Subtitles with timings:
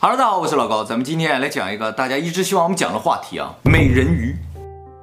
[0.00, 4.32] Hello，大家好，我是老高，咱们今天来讲一个大家一直希望我们讲的话题啊，美人鱼。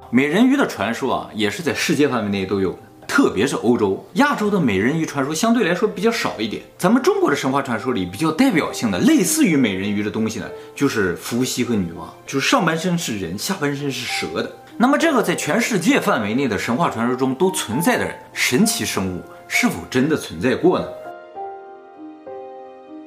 [0.08, 6.62] 美人鱼的传说啊，也是在世界范围内都有的，特别是欧洲、亚洲的美人鱼传说相对来说比较少一点。
[6.78, 14.50] 咱们中国的神话传说里比较代表性的，类似于美人鱼的东西呢，就是伏羲和女娲，就是上半身是人，下半身是蛇的。
[14.78, 20.86] 那么这个在全世界范围内的神话传说中都存在的神奇生物，是否真的存在过呢？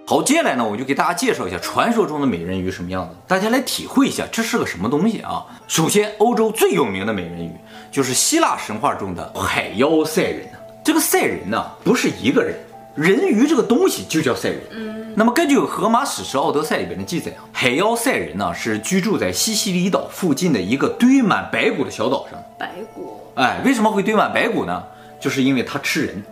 [0.09, 5.45] 好，接下来呢，我就给大家介绍一下传说中的美人鱼什么样子，大家来体会一下这是个什么东西啊。
[5.67, 7.51] 首先，欧洲最有名的美人鱼
[7.91, 10.49] 就是希腊神话中的海妖赛人。
[10.83, 12.57] 这个赛人呢，不是一个人，
[12.95, 14.61] 人鱼这个东西就叫赛人。
[14.71, 15.13] 嗯。
[15.15, 22.43] 那么根据荷马史诗《奥德赛》里边的记载啊，海妖赛人呢是居住在西西里岛附近的一个堆满白骨的小岛上。
[22.57, 23.15] 白骨。
[23.35, 24.83] 哎，为什么会堆满白骨呢？
[25.19, 26.23] 就是因为他吃人，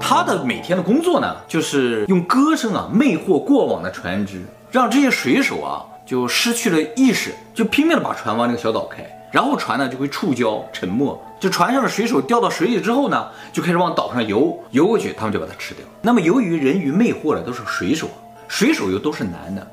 [0.00, 15.84] 他的每天的工作呢，就是用歌声啊魅惑过往的船只，让这些水手啊就失去了意识，就拼命的把船往那个小岛开，然后船呢就会触礁沉没，就船上的水手掉到水里之后呢，就开始往岛上游，游过去他们就把它吃掉。
[16.00, 18.08] 那么由于人鱼魅惑的都是水手，
[18.48, 19.66] 水手又都是男的，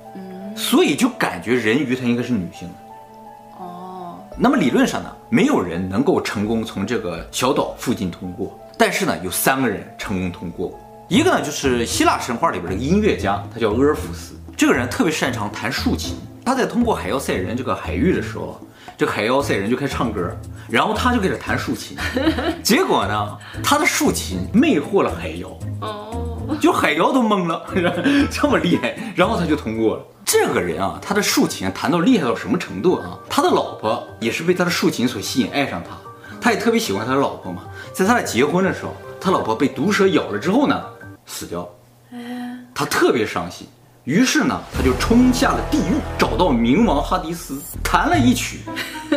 [0.57, 3.63] 所以就感觉人鱼它应该是女性的。
[3.63, 4.19] 哦。
[4.37, 8.57] 那么理论上呢，没有人能够成功从这个小岛附近通过。
[8.77, 10.79] 但是呢，有三个人成功通过。
[11.09, 14.39] 一个呢，就是希腊神话里边的音乐家，他叫俄尔甫斯。
[14.55, 16.15] 这个人特别擅长弹竖琴。
[16.45, 18.61] 他在通过海妖赛人这个海域的时候，
[18.97, 20.33] 这海妖赛人就开始唱歌，
[20.69, 21.97] 然后他就开始弹竖琴。
[22.63, 25.49] 结果呢，他的竖琴魅惑了海妖，
[25.81, 27.65] 哦就海妖都懵了，
[28.31, 30.03] 这么厉害，然后他就通过了。
[30.23, 33.17] 这个人啊，他的竖琴弹到厉害到什么程度啊？
[33.29, 35.95] 他的老婆也是被他的竖琴所吸引，爱上他。
[36.41, 37.63] 他也特别喜欢他的老婆嘛。
[37.93, 40.83] 在他俩结婚的时候，他老婆被毒蛇咬了之后呢，
[41.25, 41.67] 死掉了。
[42.73, 43.67] 他特别伤心，
[44.03, 48.59] 于是呢，他就冲下了地狱，找到冥王哈迪斯，弹了一曲。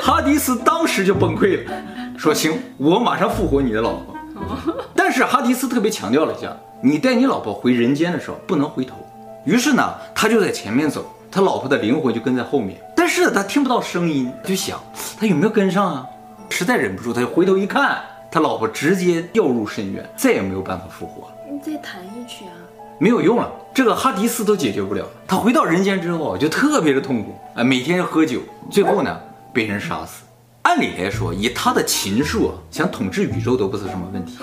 [0.01, 1.73] 哈迪斯当时就崩溃了，
[2.17, 4.15] 说：“行，我马上复活你的老婆。
[4.95, 8.97] ”但是哈迪斯特别强调了一下，你带你老婆回人间的时候不能回头。
[9.45, 12.81] 于是呢，他就在前面走，他老婆的灵魂就跟在后面。
[12.95, 14.81] 但是他听不到声音，就想
[15.19, 16.07] 他有没有跟上啊？
[16.51, 17.99] 实在忍不住，他就回头一看，
[18.31, 21.29] 他老婆直接掉入深渊，再也没有办法复活。
[21.51, 22.55] 你再弹一曲啊？
[23.01, 25.05] 没有用了，这个哈迪斯都解决不了。
[25.27, 28.41] 他回到人间之后就特别的痛苦啊，每天喝酒，
[28.71, 29.19] 最后呢
[29.53, 30.23] 被人杀死。
[30.63, 34.37] 按理来说，以他的琴术啊，想统治宇宙都不是什么问题。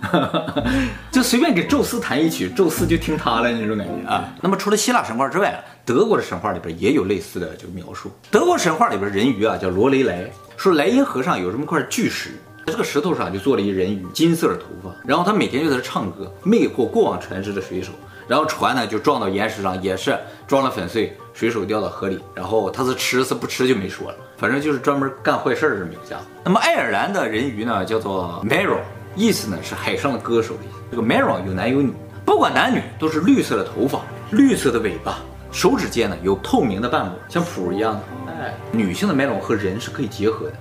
[1.10, 4.24] 就随便给宙斯弹一曲，宙斯就听他了那种感觉啊。
[4.40, 8.10] 那么除了希腊神话之外，德国的神话里边也有类似的这个描述。
[8.30, 12.30] 德国神话里边人鱼啊叫罗雷莱，说莱茵河上有这么块巨石，
[12.66, 17.92] 在这个石头上就做了一人鱼，金色的头发，然后他每天就在这唱歌，魅惑过往船只的水手，
[18.28, 20.16] 然后船呢就撞到岩石上，也是
[20.46, 26.24] 撞了粉碎，水手掉到河里，然后他是吃是不吃就没说了，反正就是专门干坏事的这么一个家伙。
[26.44, 28.78] 那么爱尔兰的人鱼呢叫做 Mero，。
[29.18, 30.78] 意思呢是海上的歌手的意思。
[30.92, 31.92] 这个 Merrow 有男有女，
[32.24, 35.18] 不管男女都是绿色的头发，绿色的尾巴，
[35.50, 38.02] 手指间呢有透明的瓣膜，像蹼一样的。
[38.40, 40.54] 哎，女性的 Merrow 和人是可以结合的，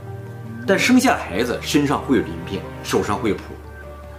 [0.65, 3.41] 但生下孩子身上会有鳞片，手上会有蹼。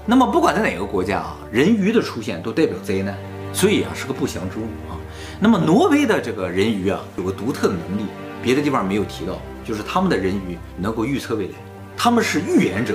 [0.06, 3.16] 那么不管在哪个国家啊，人鱼的出现都代表灾难，
[3.52, 4.94] 所以啊是个不祥之物啊。
[5.40, 8.04] 那么挪威的这个人鱼啊有个独特的能力，
[8.40, 11.54] 别的地方没有提到，就是他们的人鱼能够预测未来，
[11.96, 12.94] 他们是预言者。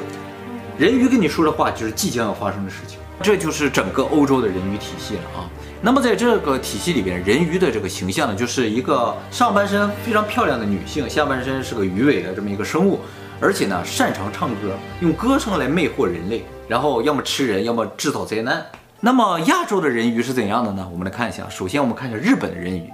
[0.77, 5.45] 人鱼跟你说的话就是即将要发生的事情，这就是整个欧洲的人鱼体系了啊。
[5.81, 12.99] 那么在这个体系里边，人鱼的这个形象呢，就是一个上半身非常漂亮的女性，下半身是个鱼尾的这么一个生物，
[13.39, 18.65] 而且呢擅长唱歌，用歌声来魅惑人类，然后要么吃人，要么制造灾难。
[18.99, 20.87] 那么亚洲的人鱼是怎样的呢？
[20.91, 22.89] 我们来看一下，首先我们看一下日本的人鱼。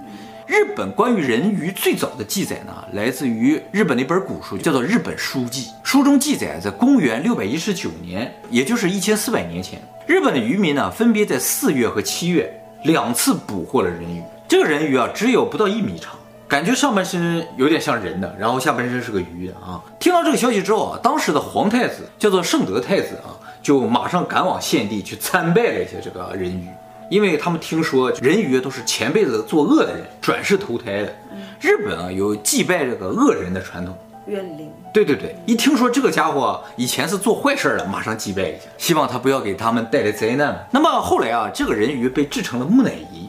[0.50, 5.66] 日本关于人鱼最早的记载呢，来自于日本的一本古书，叫做《日本书记》。
[5.84, 12.52] 书中记载，在公元六百一十九年，也就是一千四百年前，日本的渔民呢，分别在四月和七月
[12.82, 14.20] 两次捕获了人鱼。
[14.48, 16.16] 这个人鱼啊，只有不到一米长，
[16.48, 19.80] 感觉上半身有点像人的，然后下半身是个鱼啊。
[20.00, 26.66] 听到这个消息之后啊，当时的皇太子叫做圣德太子啊，就马上赶往献帝去参拜了一下这个人鱼。
[27.10, 31.12] 因为他们听说人鱼都是前辈子作恶的人转世投胎的。
[31.60, 33.94] 日本啊有祭拜这个恶人的传统，
[34.26, 34.72] 怨灵。
[34.94, 40.66] 对对对，一听说这个家伙以前是做坏事的，马上祭拜一下，希望他不要给他们带来灾难。
[40.70, 43.28] 那么后来啊，这个人鱼被制成了木乃伊，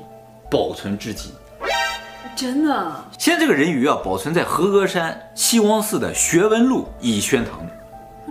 [0.49, 1.31] 保存至今。
[2.35, 3.05] 真的？
[3.17, 7.69] 现在这个人鱼啊，保存在和歌山西光寺的学文路乙宣堂里。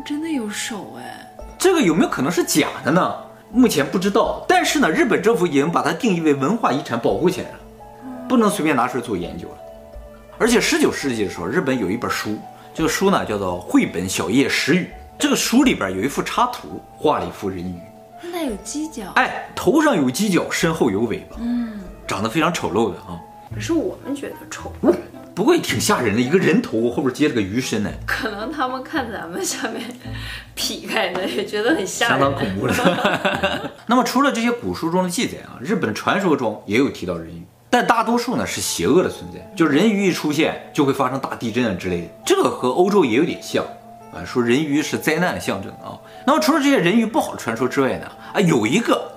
[0.06, 1.26] 真的有手哎？
[1.58, 3.14] 这个有没有可能是假的呢？
[3.52, 7.56] 目前不知道，但是呢，日本政府已经把它定义为文化遗产保护起来了，
[8.28, 9.54] 不能随便拿出来做研究了。
[10.38, 12.38] 而且十九世纪的时候，日本有一本书，
[12.72, 14.84] 这个书呢叫做《绘本小叶石语》，
[15.18, 17.74] 这个书里边有一幅插图，画了一幅人鱼，
[18.22, 23.20] 那它有犄角，哎，头上有犄角，身后有尾巴，嗯，长得非常丑陋的啊。
[23.52, 24.72] 可是我们觉得丑。
[25.34, 27.90] 不过也挺吓人的，一个人头后边接了个鱼身呢。
[28.06, 29.82] 可能他们看咱们下面
[30.54, 33.70] 劈开的，也觉得很吓人，相当恐怖的。
[33.86, 42.08] 那么除了这些古书中的记载啊，日本传说中也有提到人鱼，但大多数呢是邪恶的存在，就人鱼一出现就会发生大地震啊之类的。
[42.26, 43.64] 这个和欧洲也有点像
[44.12, 45.96] 啊，说人鱼是灾难的象征啊。
[46.26, 49.10] 那么除了这些人鱼不好的传说之外呢，啊有一个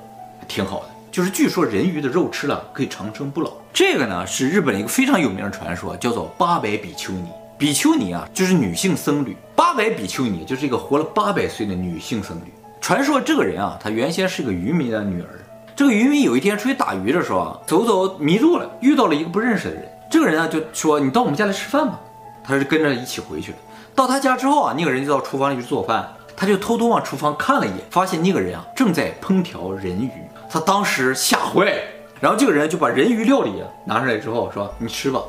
[0.48, 0.93] 挺好的。
[1.14, 7.28] 就是据说人鱼的肉吃了可以长生不老，这个呢是日本一个非常有名的传说，叫做八百比丘尼。
[7.56, 12.52] 比丘尼啊就是女性僧侣，八百比丘尼就是一个活了八百岁的女性僧侣。
[12.82, 15.28] 传说这个人啊，她原先是个渔民的女儿。
[15.76, 19.88] 这个渔民有一天出去打鱼的时候啊，走走迷路了，遇到了一个不认识的人。
[20.10, 22.02] 这个人啊就说：“你到我们家来吃饭吧。”
[22.44, 23.58] 他就跟着一起回去了。
[23.94, 30.10] 到他家之后啊，那个人就到厨房里去做饭，他就偷偷往厨房看了一眼，发现那个人啊正在烹调人鱼。
[30.54, 31.82] 他当时吓坏了，
[32.22, 35.20] 然后这个人就把人鱼料理拿上来之后说：“你吃吧。”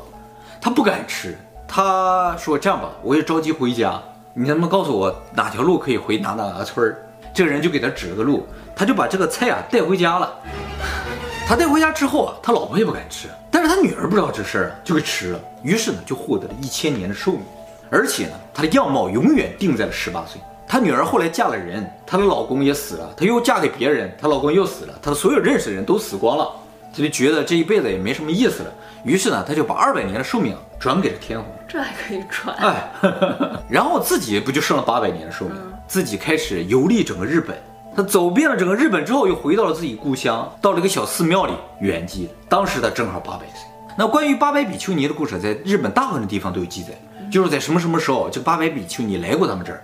[0.61, 1.35] 他不敢吃，
[1.67, 3.99] 他说：“这样吧，我也着急回家，
[4.35, 8.45] 你能不能告诉我哪条路可以回哪哪个村儿？”这个人就给他指了个路，
[8.75, 10.31] 他就把这个菜啊带回家了。
[11.47, 15.39] 他带回家之后啊，他老婆也不敢吃，但是他女儿不知道这事儿，就给吃了。
[15.63, 17.41] 于是呢，就获得了一千年的寿命，
[17.89, 20.39] 而且呢，他的样貌永远定在了十八岁。
[20.67, 26.51] 她女儿后来嫁了人，她的老公也死了，她又嫁给别人，她老公又死了，她的所有认识的人都死光了，
[26.91, 28.71] 她就觉得这一辈子也没什么意思了。
[29.03, 32.55] 于是呢，她就把二百年的寿命转给了天皇，这还可以转？
[32.57, 32.91] 哎，
[33.69, 37.55] 然后自己不就剩了八百年的寿命，嗯、自己开始游历整个日本。
[37.95, 42.31] 她走遍了整个日本之后，又回到了自己故乡，到了一个小寺庙里圆寂了。
[42.49, 43.67] 当时她正好八百岁。
[43.97, 46.89] 那关于八百比丘尼的故事，在日本大部分的地方都有记载，
[47.21, 49.81] 嗯、就是在什么什么时候，这八百比丘尼来过他们这儿。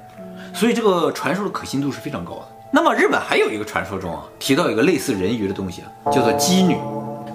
[0.53, 2.47] 所以这个传说的可信度是非常高的。
[2.73, 6.77] 那么日本还有一个传说中啊，提到一个类似人鱼的东西啊，叫做姬女。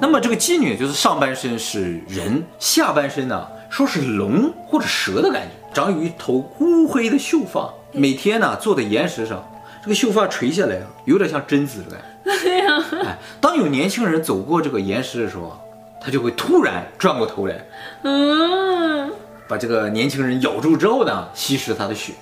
[0.01, 9.43] 那么这个姬女就是上半身是人，下半身呢说是龙或者蛇的感觉，长有一头乌黑的秀发，每天呢坐在岩石上，
[9.83, 13.05] 这个秀发垂下来啊，有点像贞子的感觉。
[13.05, 15.59] 哎，当有年轻人走过这个岩石的时候啊，
[16.01, 17.65] 他就会突然转过头来，
[18.03, 19.11] 嗯，
[19.49, 22.13] 把这个年轻人咬住之后呢，吸食他的血。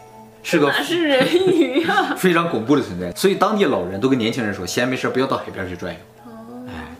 [0.44, 3.10] 是个是人鱼啊， 非常恐怖的存在。
[3.12, 5.98] 所以当地老人都跟年轻人说，闲没事不要到海边去转悠。
[6.26, 6.94] 哦，哎，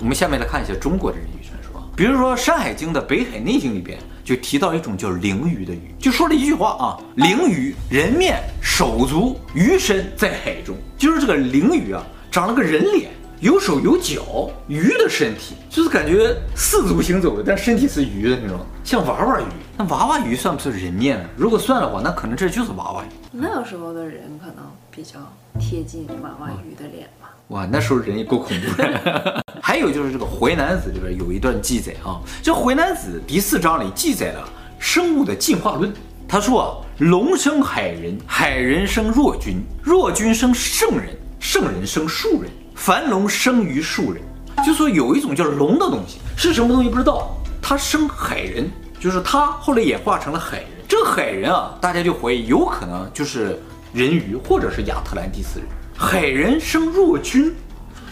[0.00, 1.82] 我们下面来看一下中国的人鱼传说。
[1.96, 13.10] 比如说《山海经》的《北海内经》里边就提到一种叫灵鱼的鱼，就说了一句话啊：灵鱼，人面手足鱼身在海中，就是这个灵鱼啊，长了个人脸。
[13.40, 19.44] 有手有脚，鱼的身体就是感觉四足行走的，但身体是鱼的那种，像娃娃鱼。
[19.80, 21.24] 那娃娃鱼算不算人面呢？
[21.38, 23.06] 如果算的话，那可能这就是娃娃鱼。
[23.32, 24.56] 那时候的人可能
[24.90, 25.18] 比较
[25.58, 27.30] 贴近娃娃鱼的脸吧。
[27.48, 29.42] 哇，那时候人也够恐怖的。
[29.62, 34.46] 还有就是这个《淮南子》里边有一段记载啊，这《淮南子》第四章里记载了
[34.78, 35.90] 生物的进化论。
[36.28, 36.68] 他说啊，
[36.98, 42.50] 龙生海人，海人生若君，若君生圣人，圣人生庶人。
[42.74, 44.22] 凡龙生于庶人，
[44.62, 47.34] 就说有一种叫龙的东西，是什么东西不知道。
[47.62, 48.70] 它生海人，
[49.00, 50.68] 就是他后来演化成了海人。
[50.86, 53.58] 这个海人啊，大家就怀疑有可能就是
[53.94, 55.68] 人鱼或者是亚特兰蒂斯人。
[55.96, 57.54] 海人生弱君，弱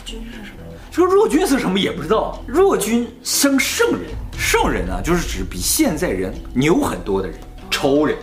[0.04, 0.64] 君是什么？
[0.90, 2.42] 这个弱君是什么也不知道。
[2.47, 7.38] 弱君生圣人，圣人啊，就是指比现在人牛很多的人，
[7.71, 8.16] 超人。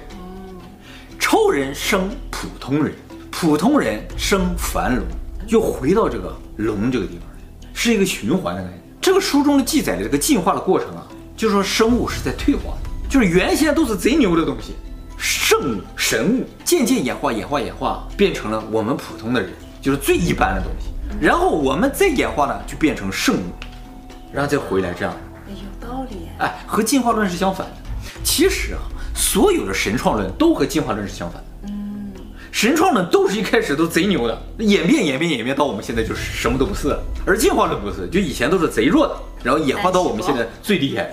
[1.19, 2.93] 超人生普通人，
[3.31, 5.05] 普通人生凡龙。
[5.47, 8.81] 又回到这个龙这个地方来，是一个循环的概念。
[8.99, 11.07] 这个书中的记载的这个进化的过程啊，
[11.45, 14.73] 就是说生物是在退化的，就是原先都是贼牛的东西，
[15.15, 20.87] 圣物神物渐渐演化、演化、演化，变成了我们普通的人，就是最一般的东西。
[21.21, 23.53] 然后我们再演化呢，就变成圣物，
[24.33, 25.13] 然后再回来这样。
[25.47, 26.29] 有道理。
[26.39, 27.73] 哎，和进化论是相反的。
[28.23, 28.81] 其实啊，
[29.13, 31.45] 所有的神创论都和进化论是相反的。
[32.51, 36.99] 神创论都是一开始都贼牛的，演变演变演变到我们现在就是什么都不是了。
[37.23, 41.11] 而进化论不是，就以前都是贼弱的，然后演化到我们现在最厉害的。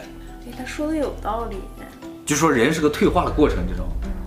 [0.52, 1.56] 哎，他说的有道理。
[2.26, 3.86] 就说人是个退化的过程，这种，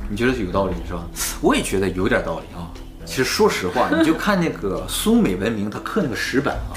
[0.09, 1.05] 你觉得有道理是吧？
[1.41, 2.71] 我也觉得有点道理啊。
[3.05, 6.73] 其实说实话，你就看那个苏美文明，他刻那个石板啊，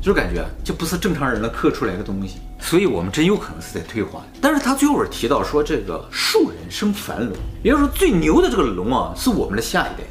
[0.00, 4.22] 就是感觉这不是正常人能刻出来的东西，所以我们真有可能是在退化。
[4.42, 10.06] 但是他最后边提到说，这个树人生繁龙，也就是说最牛的这个龙啊，是我们的下一代，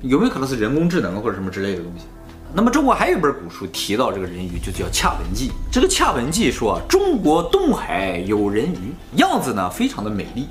[0.00, 2.06] 有没有可能是人工智能或者什么之类的东西？
[2.56, 5.48] 那么中国还有一本古书提到这个人鱼，就叫《恰文记》。
[5.72, 10.46] 这个《恰文记》说，中国东海有人鱼，样子呢非常的美丽。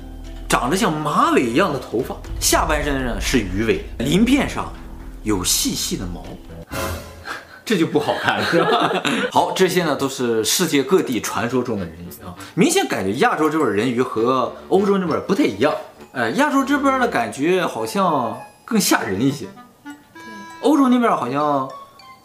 [0.46, 4.70] 长得像马尾一样的头发，下半身呢是鱼尾，鳞片上
[5.22, 6.22] 有细细的毛，
[7.64, 8.92] 这就不好看了，是吧？
[9.32, 15.72] 好，这些呢都是世界各地传说中的人鱼啊，明显感觉亚洲这边人鱼和欧洲那边不太一样。
[16.12, 19.46] 呃，亚洲这边的感觉好像更吓人一些，
[20.60, 21.68] 欧洲那边好像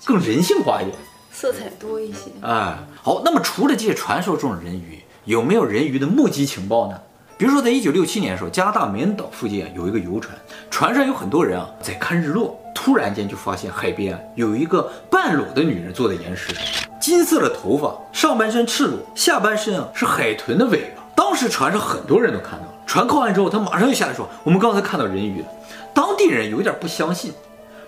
[0.06, 0.98] 更人性化一点，
[1.32, 2.32] 色彩多一些。
[2.42, 7.00] 哎，好，那么除了这些传说中的人鱼，有没有人鱼的目击情报呢？
[7.38, 10.38] 比如说，在一九六七年的时候，加拿大梅恩岛附近啊有一个游船，
[10.70, 12.60] 船上有很多人啊，在看日落。
[12.76, 16.64] 突然间就发现海边有一个半裸的女人坐在岩石上，
[17.00, 21.04] 金色的头发，上半身赤裸，下半身啊是海豚的尾巴。
[21.16, 25.48] 当时船上很多人都看到了，船靠岸之后，他马上就下来说：“我们刚才看到人鱼了。”
[25.94, 27.34] 当地人有点不相信。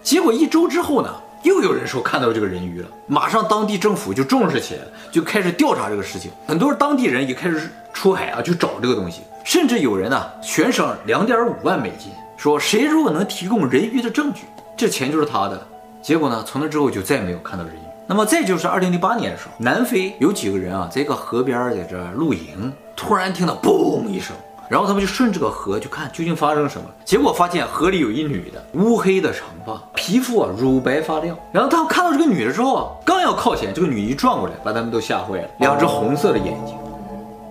[0.03, 1.09] 结果一周之后呢，
[1.43, 6.31] 又有人说看到这个人鱼了，马上当地政府就重视起来了，就开始调查这个事情。
[6.47, 9.21] 很多当地人也开始出海啊去找这个东西。
[9.43, 14.41] 甚至有人呢，悬赏两点五万美金，说谁如果能提供人鱼的证据，
[14.77, 15.59] 这钱就是他的。
[15.99, 17.79] 结果呢，从那之后就再也没有看到人鱼。
[18.07, 24.35] 那么再就是二零零八年的时候，南非有几个人啊，在一个河边在这露营，突然听到嘣一声，
[24.71, 26.87] 然后他们就顺这个河去看究竟发生了什么。
[27.03, 31.37] 结果发现河里有一女的，乌黑的长发，皮肤啊乳白发亮。
[31.51, 36.73] 然后他们看到这个女的之后啊，刚要靠前，这个女一转过来，把他们都吓坏了，两只红色的眼睛。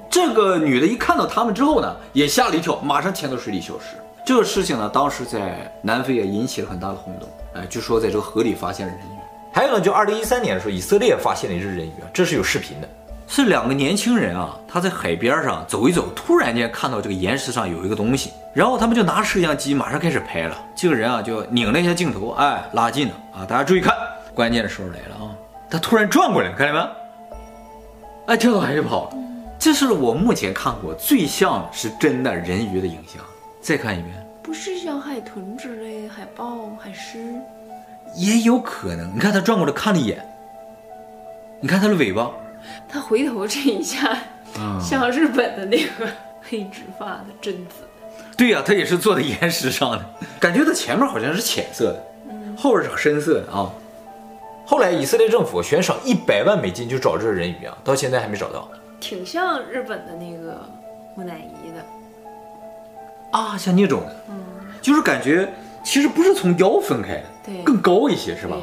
[0.08, 3.96] 这个女的一看到他们之后呢，也吓了一跳，马上潜到水里消失。
[4.24, 7.28] 这个事情呢，当时在南非也引起了很大的轰动。
[7.52, 9.20] 哎，就说在这个河里发现了人鱼。
[9.52, 12.88] 还有呢，就二零一三年的时候，以色列发现了一只人鱼啊，这是有视频的，
[13.32, 20.58] 是两个年轻人啊，他在海边上走一走，突然间看到这个岩石上有一个东西，然后他们就拿摄像机马上开始拍了。
[20.74, 23.94] 这个人啊，就拧了一下镜头，哎，拉近了啊，大家注意看，
[24.34, 25.30] 关键的时候来了啊，
[25.70, 26.90] 他突然转过来，看见没？
[28.26, 29.16] 哎，跳到海里跑了。
[29.60, 33.22] 这是我目前看过最像是真的人鱼的影像。
[33.60, 37.32] 再看一遍，不是像海豚之类的海豹、海狮，
[38.16, 39.14] 也有可能。
[39.14, 40.20] 你看他转过来看了一眼，
[41.60, 42.28] 你看他的尾巴，
[42.88, 44.16] 他回头这一下，
[44.58, 46.08] 嗯、像日本的那个
[46.42, 47.84] 黑直发的贞子。
[48.36, 50.04] 对呀、啊，他也是坐在岩石上的，
[50.38, 53.70] 感觉他前面好像是浅色的，嗯、后边是深色的啊。
[54.64, 58.68] 后来以色列政府悬赏一百万美金就找这个人鱼啊，到现在还没找到。
[59.00, 60.64] 挺像日本的那个
[61.16, 61.84] 木乃伊的
[63.32, 64.02] 啊，像那种
[64.80, 65.52] 就是感觉
[65.82, 68.56] 其实不是从腰分开的，对，更高一些是吧？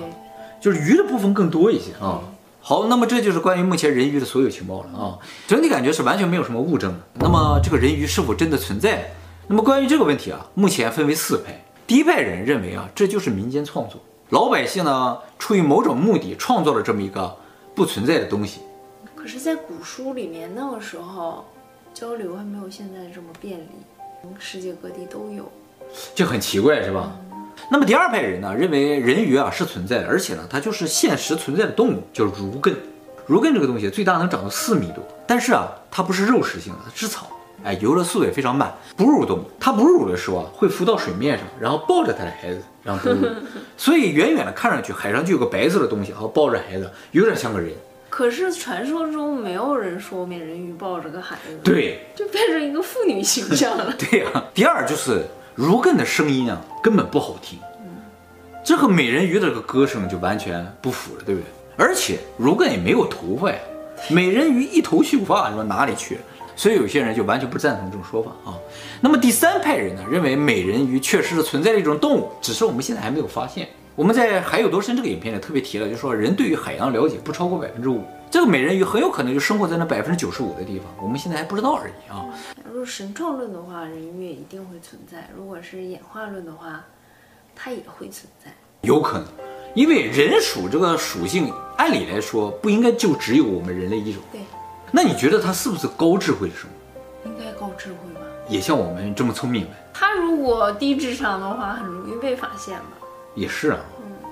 [0.59, 2.21] 就是鱼的部分更多一些啊。
[2.67, 5.17] 好，那么这就是关于目前人鱼的所有情报了啊。
[5.47, 6.99] 整体感觉是完全没有什么物证的。
[7.13, 9.09] 那么这个人鱼是否真的存在？
[9.47, 11.63] 那么关于这个问题啊，目前分为四派。
[11.87, 17.33] 第一派人认为啊，这就是民间创作，老百姓呢出于某种目的创造了这么一个
[17.73, 18.59] 不存在的东西。
[19.15, 21.45] 可是，在古书里面，那个时候
[21.93, 23.69] 交流还没有现在这么便利，
[24.39, 25.49] 世界各地都有，
[26.13, 27.13] 就很奇怪，是吧？
[27.17, 27.26] 嗯、
[27.69, 32.73] 那么第二派人呢，认为人鱼啊是存在的，而且呢，它就是现实存在的动物，叫儒艮。
[33.25, 37.27] 儒艮这个东西最大能长到四米多，但是啊，它不是肉食性的，它吃草，
[37.63, 38.73] 哎，游的速度也非常慢。
[38.95, 43.27] 哺乳动物，它哺乳的时候啊，会浮到水面上，然后抱着它的孩子，然后哺乳。
[43.75, 47.73] 所以远远的看上去，海上就有个白色的东西，然后抱着孩子，有点像个人。
[48.09, 53.93] 可是传说中没有人说美人鱼抱着个孩子，对，就变成一个妇女形象了。
[53.99, 55.25] 对呀、啊，第二就是
[55.57, 57.57] 如艮的声音啊，根本不好听，
[58.63, 61.47] 这和美人鱼的这个歌声就完全不符了，对不对？
[61.75, 63.57] 而且如艮也没有头发呀，
[64.11, 66.19] 美人鱼一头秀发，你说哪里去？
[66.55, 68.53] 所以有些人就完全不赞同这种说法啊。
[69.01, 73.67] 那么第三派人呢，认为美人鱼确实是存在的一种动物，只是我们现在还没有发现。
[73.95, 82.25] 我们在《海有多深》这个影片里特别提了，就是说人对于海洋了解不超过百分之五，这个美人鱼很有可能就生活在那百分之九十五的地方，我们现在还不知道而已啊。
[82.69, 86.83] 如果神创论的话，人鱼也一定会存在；如果是演化论的话，
[87.55, 88.51] 它也会存在。
[88.81, 89.27] 有可能，
[89.73, 94.21] 因为人属这个属性，按理来说不应该就只有我们人类一种。
[94.31, 94.41] 对。
[94.91, 97.27] 那你觉得它是不是高智慧的生物？
[97.27, 98.21] 应该高智慧吧。
[98.49, 99.71] 也像我们这么聪明呗。
[99.93, 103.07] 它如果低智商的话，很容易被发现吧？
[103.35, 103.79] 也是啊。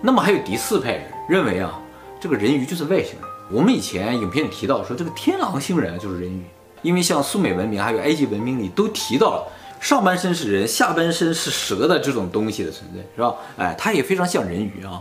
[0.01, 1.79] 那么还有第四派人认为啊，
[2.19, 3.34] 这个人鱼就是外星人。
[3.51, 6.43] 我们以前影片提到说，这个天狼星人就是人鱼，
[6.81, 9.47] 因为像苏美文明还有埃及文明里都提到了
[9.79, 13.35] 上半身是人，下半身是蛇的这种东西的存在，是吧？
[13.57, 14.99] 哎，它也非常像人鱼啊。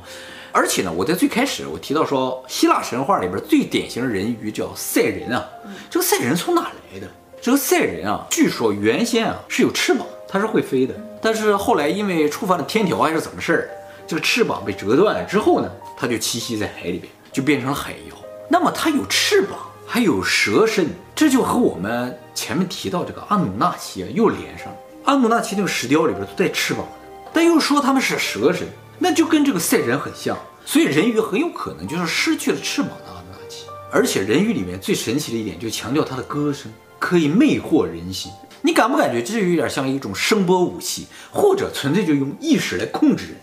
[0.52, 5.48] 而且呢，我在最开始我提到说，希腊神话里边最典型的人鱼叫赛人啊。
[5.88, 7.08] 这个赛人从哪来的？
[7.40, 10.94] 这个赛人啊，据说原先啊是有翅膀，它是会飞的。
[11.22, 13.70] 但是后来因为触犯了天条还是怎么事儿，
[14.06, 18.16] 这个翅膀被折断了之后呢，它就栖息在海里边，就变成了海妖。
[18.54, 24.78] 那么它有翅膀，还有蛇身，这就和我们前面提到这个阿努纳奇啊又连上了。
[25.06, 26.92] 阿努纳奇那个石雕里边都带翅膀的，
[27.32, 30.38] 但又说他们是蛇身，那就跟这个赛人很像。
[30.64, 33.64] 所以人鱼很有可能就是失去了翅膀的阿努纳奇。
[33.90, 36.72] 而且人鱼里面最神奇的一点，就强调它的歌声。
[37.00, 38.30] 可以魅惑人心，
[38.62, 43.36] 你感不感觉这就有点像一种声波武器，或者纯粹就用意识来控制人？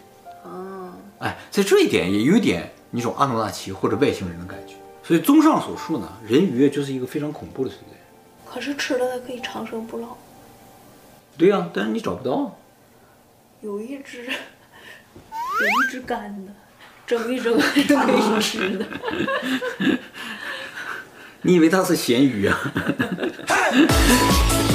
[0.46, 4.61] 哦，哎，在这一点也有点那种阿努纳奇或者外星人的感觉。
[5.04, 7.96] 所以综上所述呢，人鱼就是一个非常恐怖的存在。
[8.50, 10.16] 可是吃了它可以长生不老。
[11.38, 12.58] 对呀、啊，但是你找不到。
[13.62, 16.52] 有一只， 有一只干的，
[17.08, 18.86] 蒸一蒸还可以吃的。
[21.44, 22.60] 你以为它是咸鱼啊？